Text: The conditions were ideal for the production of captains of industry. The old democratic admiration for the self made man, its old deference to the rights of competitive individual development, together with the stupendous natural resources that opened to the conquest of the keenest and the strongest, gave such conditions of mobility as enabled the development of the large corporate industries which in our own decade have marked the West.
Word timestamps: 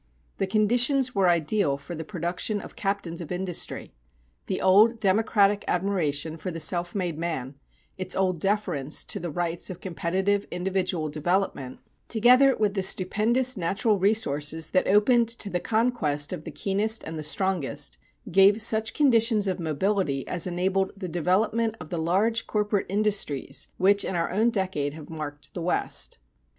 The 0.39 0.47
conditions 0.47 1.13
were 1.13 1.29
ideal 1.29 1.77
for 1.77 1.93
the 1.93 2.03
production 2.03 2.59
of 2.59 2.75
captains 2.75 3.21
of 3.21 3.31
industry. 3.31 3.93
The 4.47 4.59
old 4.59 4.99
democratic 4.99 5.63
admiration 5.67 6.37
for 6.37 6.49
the 6.49 6.59
self 6.59 6.95
made 6.95 7.19
man, 7.19 7.53
its 7.99 8.15
old 8.15 8.39
deference 8.39 9.03
to 9.03 9.19
the 9.19 9.29
rights 9.29 9.69
of 9.69 9.79
competitive 9.79 10.47
individual 10.49 11.09
development, 11.09 11.81
together 12.07 12.57
with 12.57 12.73
the 12.73 12.81
stupendous 12.81 13.55
natural 13.55 13.99
resources 13.99 14.71
that 14.71 14.87
opened 14.87 15.27
to 15.37 15.51
the 15.51 15.59
conquest 15.59 16.33
of 16.33 16.45
the 16.45 16.51
keenest 16.51 17.03
and 17.03 17.19
the 17.19 17.23
strongest, 17.23 17.99
gave 18.31 18.59
such 18.59 18.95
conditions 18.95 19.47
of 19.47 19.59
mobility 19.59 20.27
as 20.27 20.47
enabled 20.47 20.93
the 20.97 21.07
development 21.09 21.75
of 21.79 21.91
the 21.91 21.99
large 21.99 22.47
corporate 22.47 22.87
industries 22.89 23.67
which 23.77 24.03
in 24.03 24.15
our 24.15 24.31
own 24.31 24.49
decade 24.49 24.95
have 24.95 25.11
marked 25.11 25.53
the 25.53 25.61
West. 25.61 26.17